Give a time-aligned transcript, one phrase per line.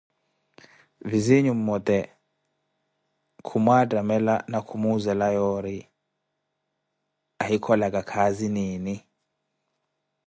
[1.09, 1.97] Vizinyu mmote
[3.47, 5.77] khumwattamela na khumuuzela yoori
[7.41, 8.95] ohikholaka kaazi niini.